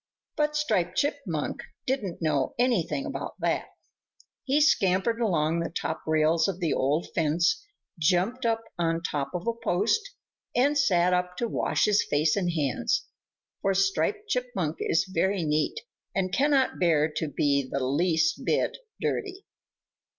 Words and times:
But 0.35 0.55
Striped 0.55 0.97
Chipmunk 0.97 1.61
didn't 1.85 2.23
know 2.23 2.55
anything 2.57 3.05
about 3.05 3.35
that. 3.39 3.67
He 4.43 4.59
scampered 4.59 5.21
along 5.21 5.59
the 5.59 5.69
top 5.69 6.01
rails 6.07 6.47
of 6.47 6.59
the 6.59 6.73
old 6.73 7.05
fence, 7.13 7.63
jumped 7.99 8.43
up 8.43 8.63
on 8.79 9.03
top 9.03 9.29
of 9.35 9.45
a 9.45 9.53
post, 9.53 10.01
and 10.55 10.75
sat 10.75 11.13
up 11.13 11.37
to 11.37 11.47
wash 11.47 11.85
his 11.85 12.03
face 12.03 12.35
and 12.35 12.51
hands, 12.51 13.05
for 13.61 13.75
Striped 13.75 14.27
Chipmunk 14.27 14.77
is 14.79 15.05
very 15.05 15.43
neat 15.43 15.79
and 16.15 16.33
cannot 16.33 16.79
bear 16.79 17.07
to 17.17 17.27
be 17.27 17.69
the 17.71 17.83
least 17.85 18.41
bit 18.43 18.77
dirty. 18.99 19.45